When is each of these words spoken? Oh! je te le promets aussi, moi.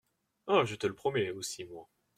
Oh! 0.47 0.65
je 0.65 0.73
te 0.77 0.87
le 0.87 0.95
promets 0.95 1.29
aussi, 1.29 1.63
moi. 1.63 1.87